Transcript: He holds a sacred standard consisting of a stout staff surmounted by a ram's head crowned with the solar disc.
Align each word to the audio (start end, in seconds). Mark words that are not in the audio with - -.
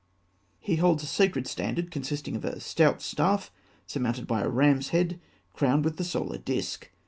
He 0.59 0.77
holds 0.77 1.03
a 1.03 1.05
sacred 1.05 1.45
standard 1.45 1.91
consisting 1.91 2.35
of 2.35 2.43
a 2.43 2.59
stout 2.59 3.03
staff 3.03 3.51
surmounted 3.85 4.25
by 4.25 4.41
a 4.41 4.49
ram's 4.49 4.89
head 4.89 5.19
crowned 5.53 5.85
with 5.85 5.97
the 5.97 6.03
solar 6.03 6.39
disc. 6.39 6.89